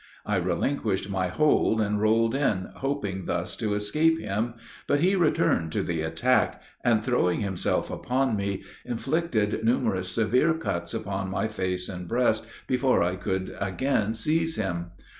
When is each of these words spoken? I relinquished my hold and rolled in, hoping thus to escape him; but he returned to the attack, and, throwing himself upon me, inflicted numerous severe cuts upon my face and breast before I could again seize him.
I 0.25 0.37
relinquished 0.37 1.11
my 1.11 1.27
hold 1.27 1.79
and 1.79 2.01
rolled 2.01 2.33
in, 2.33 2.69
hoping 2.77 3.25
thus 3.27 3.55
to 3.57 3.75
escape 3.75 4.17
him; 4.17 4.55
but 4.87 5.01
he 5.01 5.15
returned 5.15 5.71
to 5.73 5.83
the 5.83 6.01
attack, 6.01 6.59
and, 6.83 7.03
throwing 7.05 7.41
himself 7.41 7.91
upon 7.91 8.35
me, 8.35 8.63
inflicted 8.83 9.63
numerous 9.63 10.09
severe 10.09 10.55
cuts 10.55 10.95
upon 10.95 11.29
my 11.29 11.47
face 11.47 11.87
and 11.87 12.07
breast 12.07 12.47
before 12.65 13.03
I 13.03 13.15
could 13.15 13.55
again 13.61 14.15
seize 14.15 14.55
him. 14.55 14.87